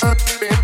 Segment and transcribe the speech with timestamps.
[0.00, 0.57] I've been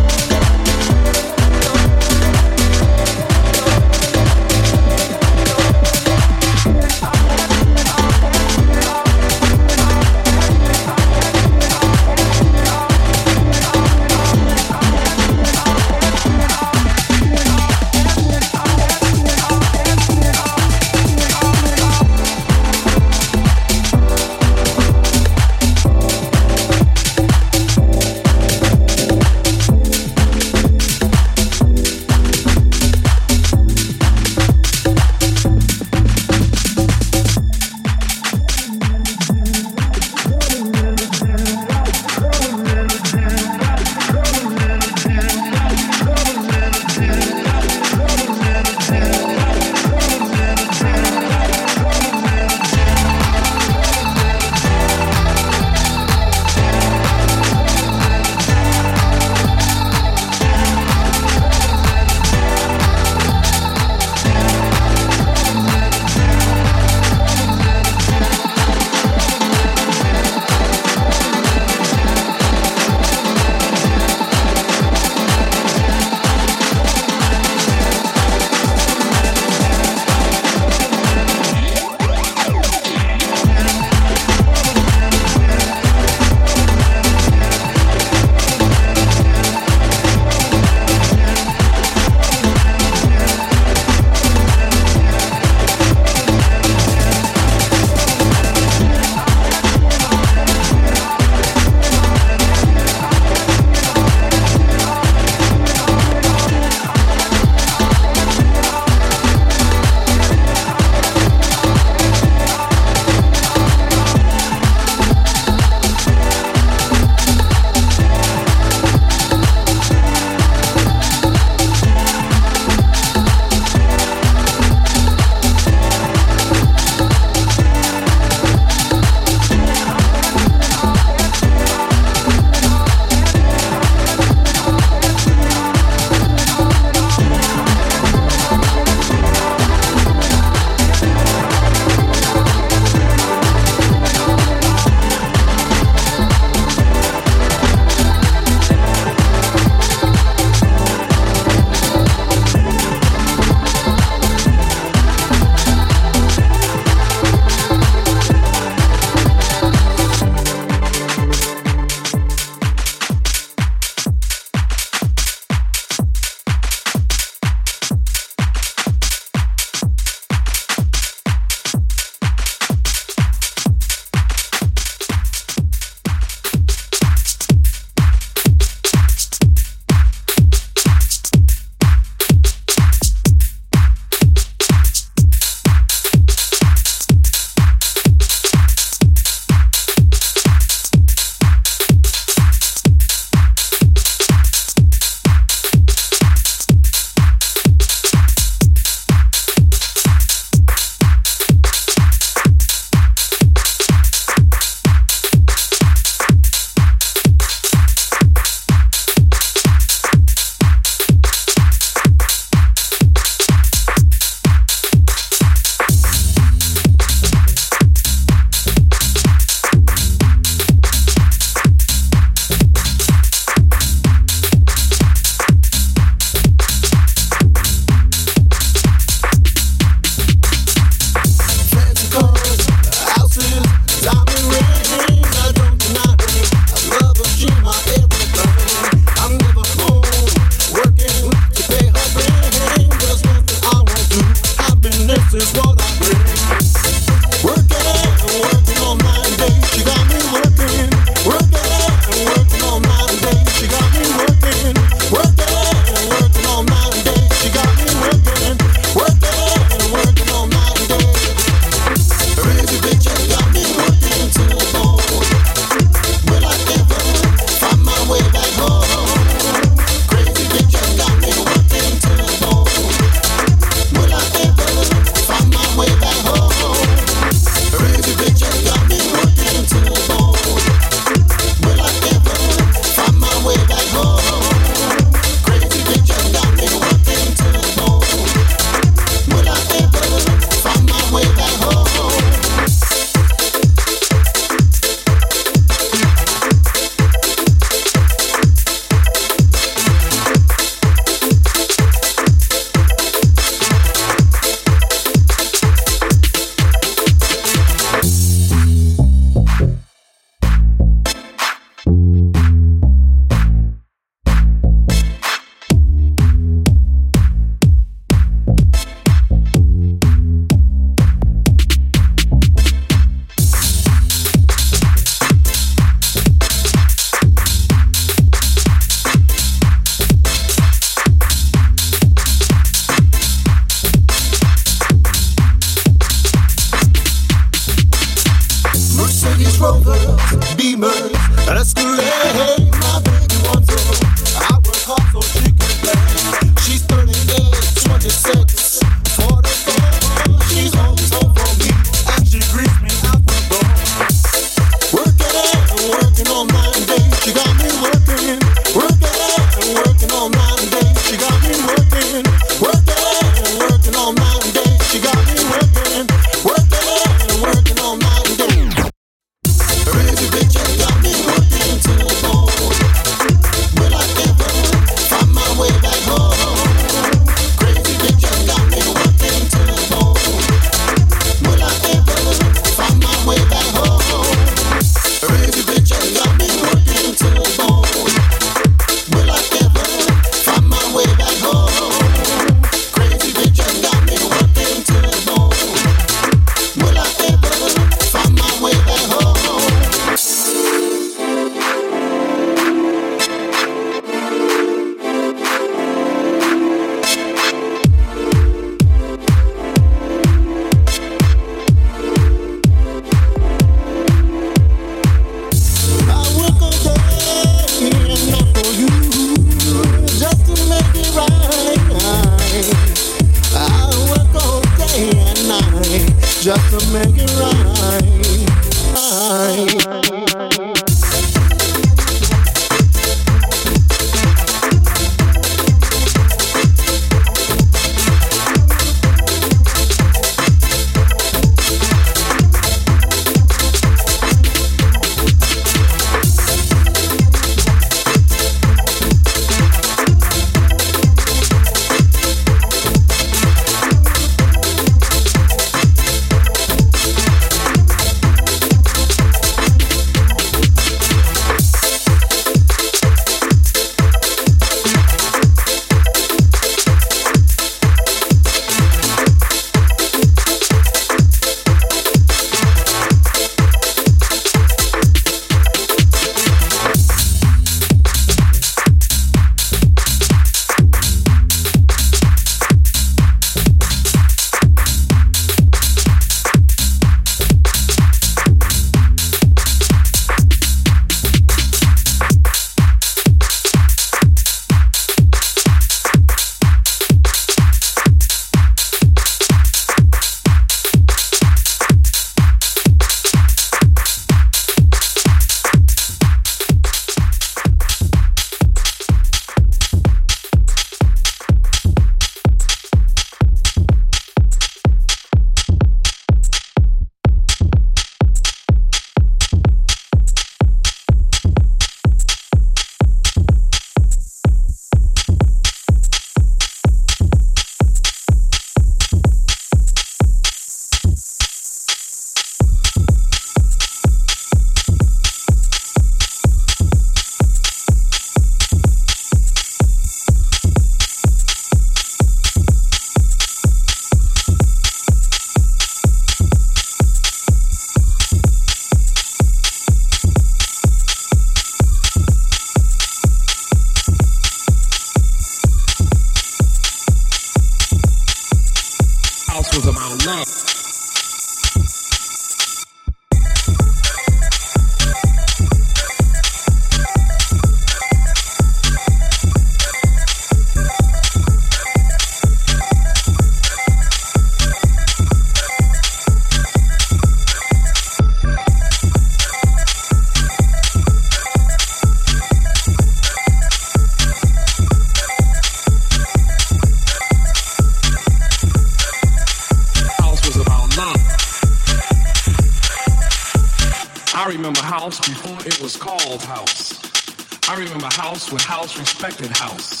[597.68, 600.00] I remember house when house respected house.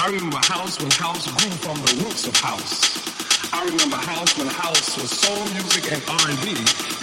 [0.00, 3.52] I remember house when house grew from the roots of house.
[3.52, 6.54] I remember house when house was soul music and R&B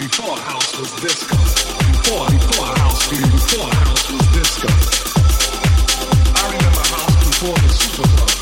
[0.02, 1.36] before house was disco.
[1.78, 4.68] Before, before house, before house was disco.
[6.34, 8.41] I remember house before the Super Bowl.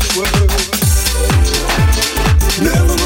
[0.00, 0.50] this world.
[2.62, 2.99] Never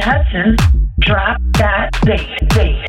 [0.00, 0.56] Hudson,
[1.00, 2.81] drop that bass, bass.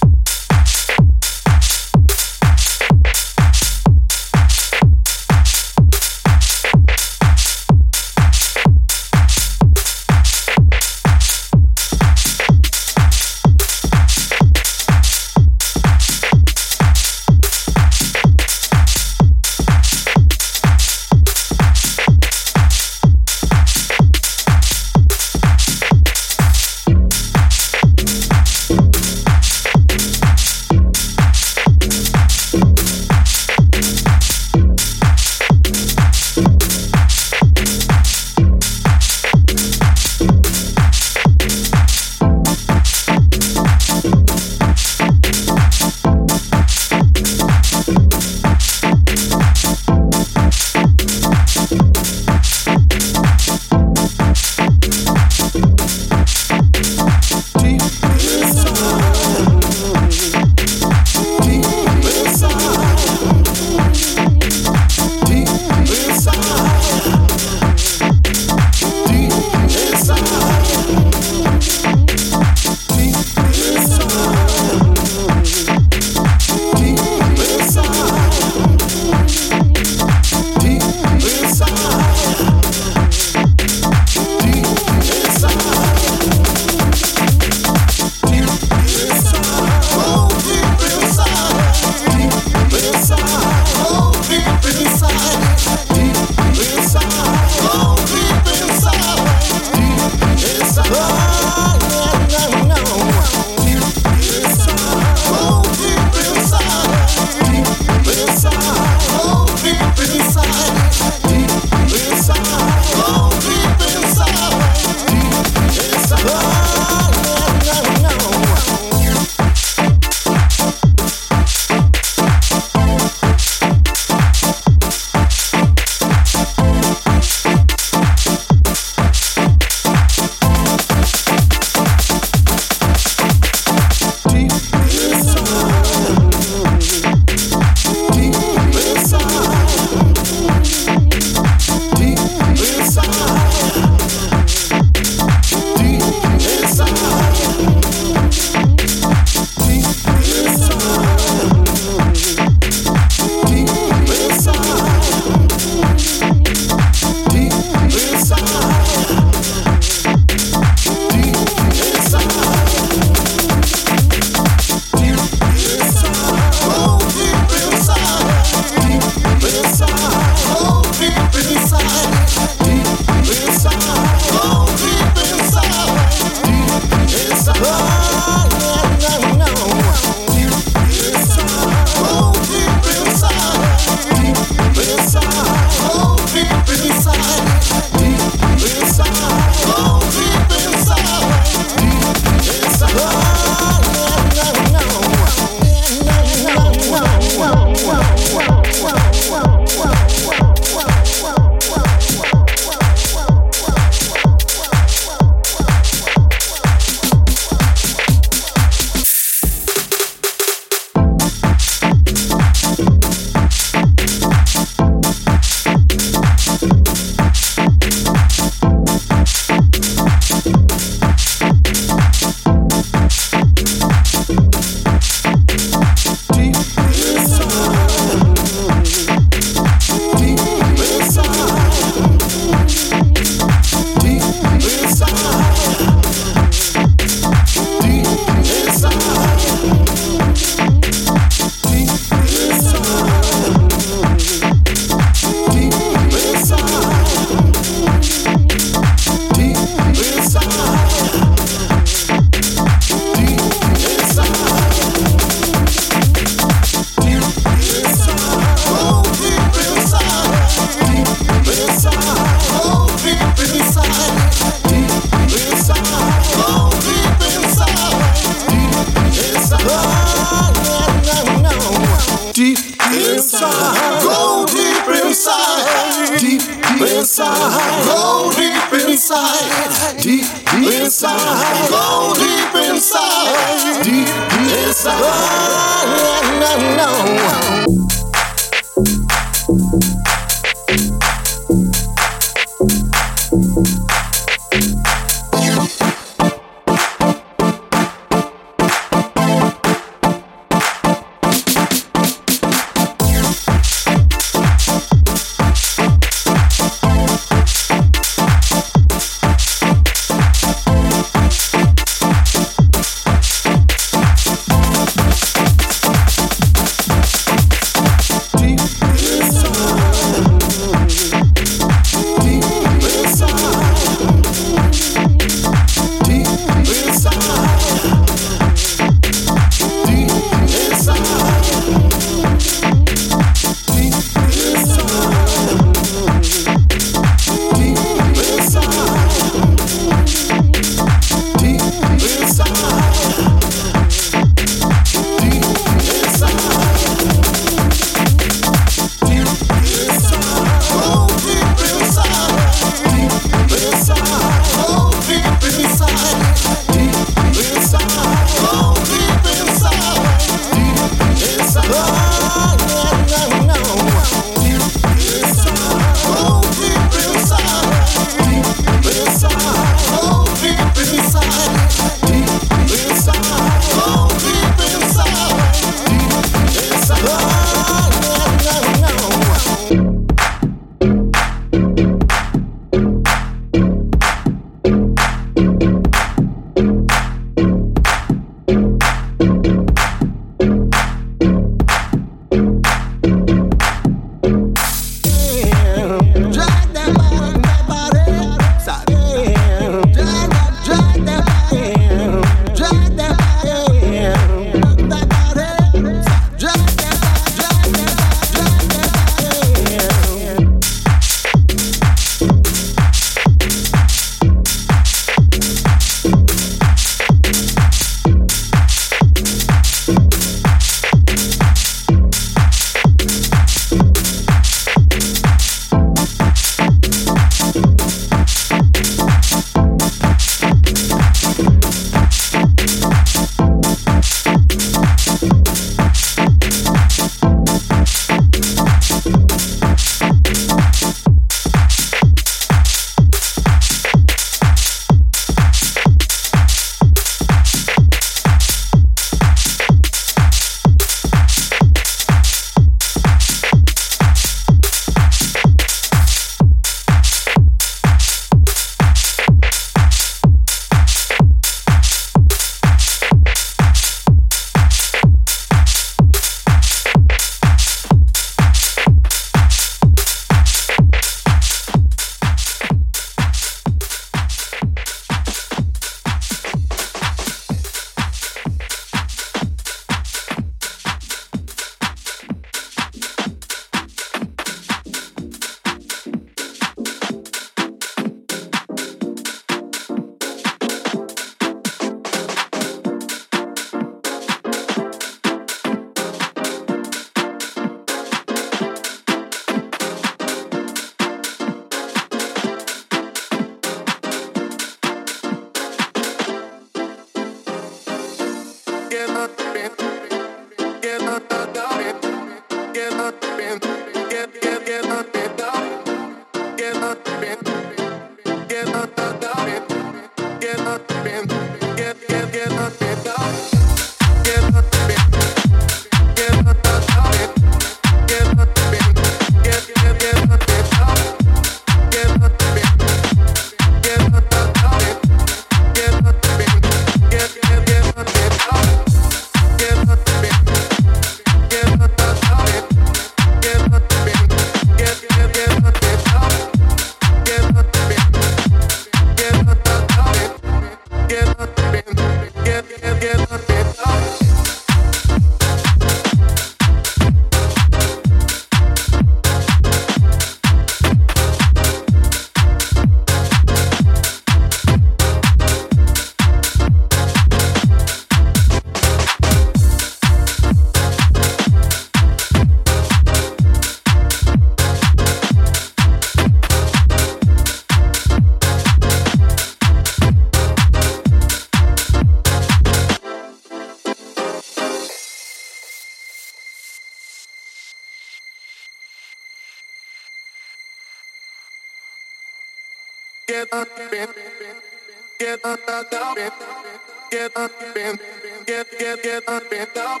[597.42, 597.98] up and
[598.46, 600.00] get get get up and down.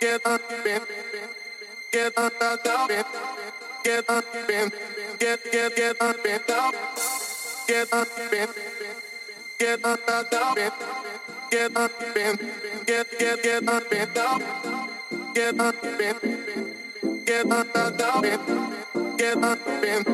[0.00, 0.82] Get up and
[1.92, 2.88] get up and down.
[3.84, 4.72] Get up and
[5.18, 6.72] get get get up and down.
[7.66, 8.50] Get up and
[9.58, 10.54] get up and down.
[11.50, 12.38] Get up and
[12.86, 14.42] get get get up and down.
[15.34, 18.22] Get up and get up and down.
[19.18, 20.04] Get up and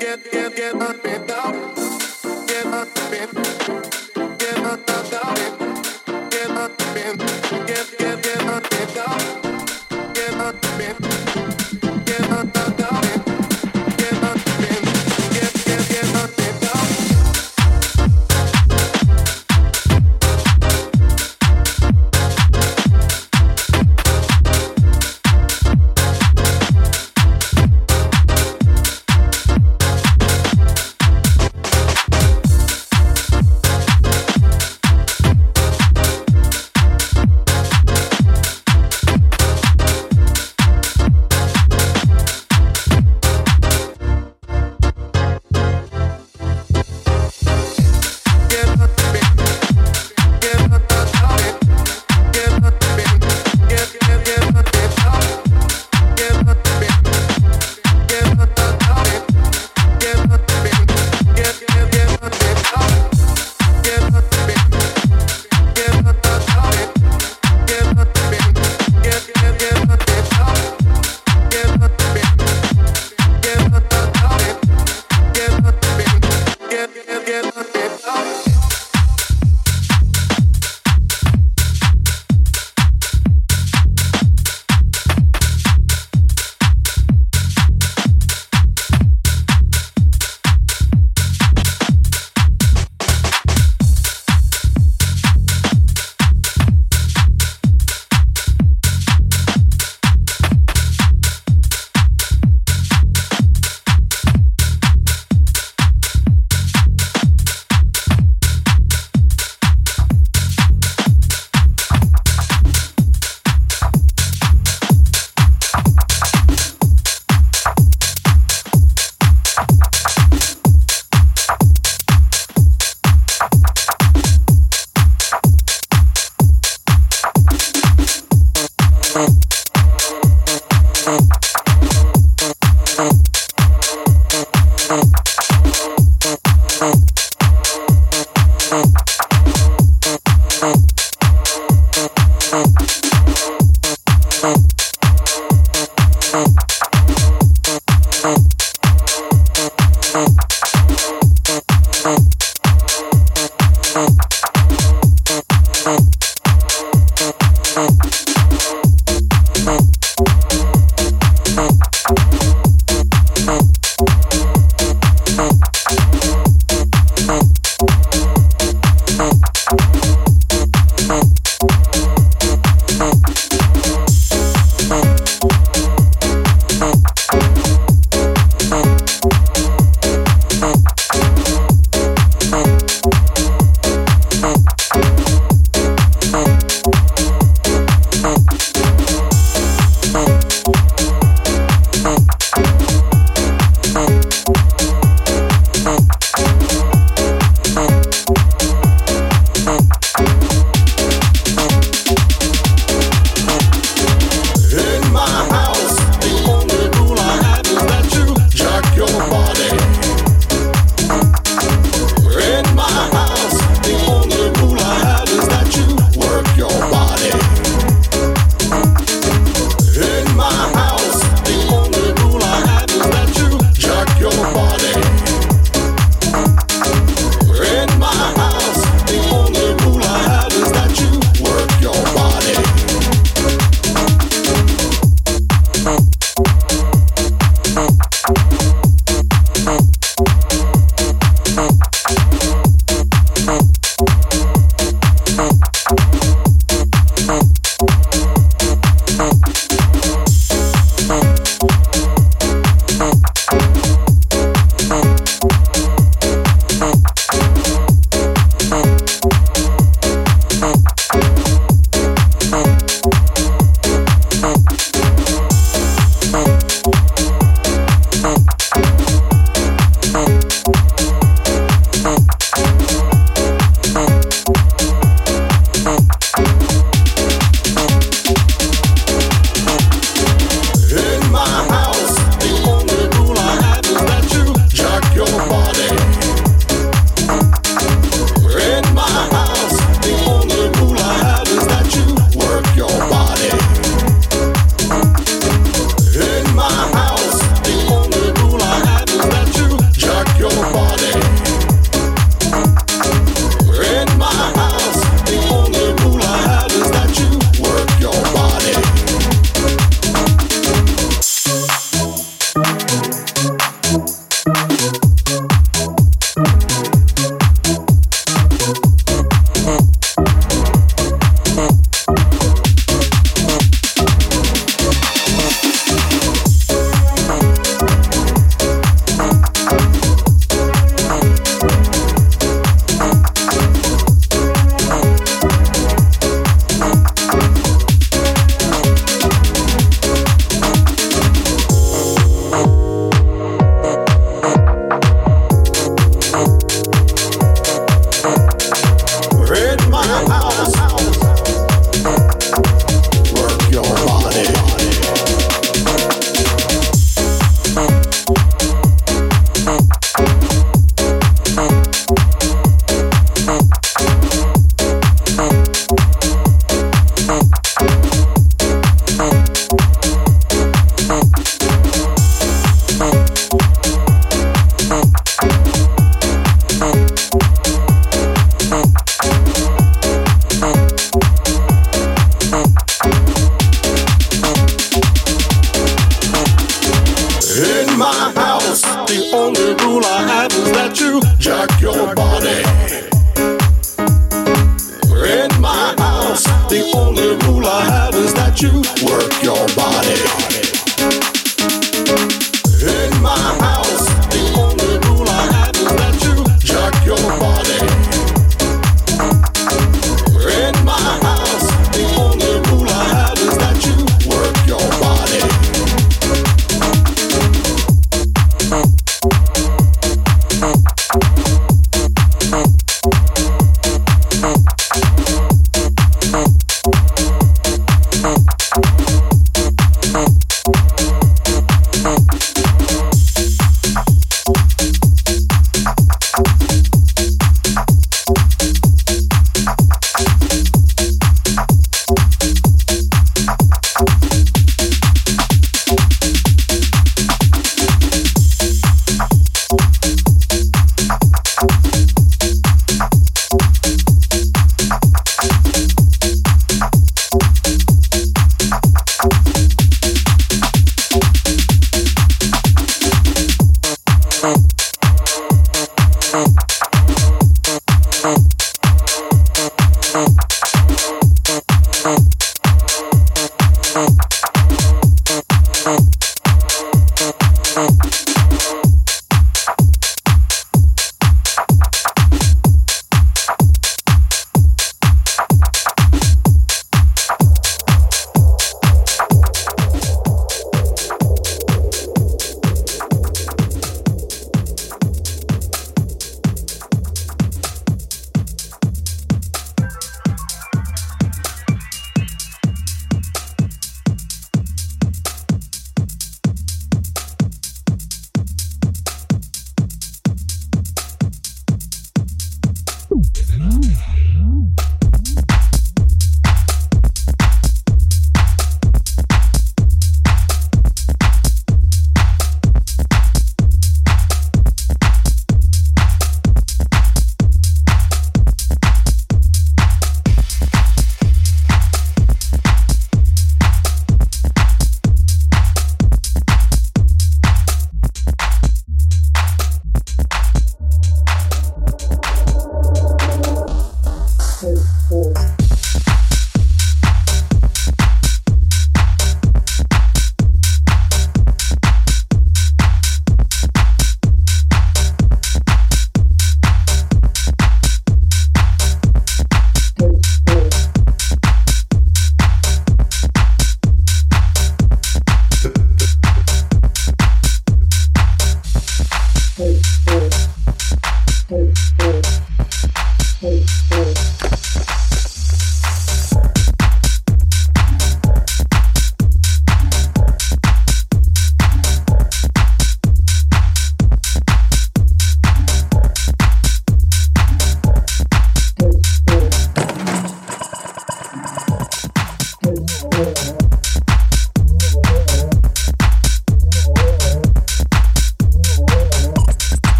[0.00, 1.74] get get get up and down.
[2.46, 4.03] Get up and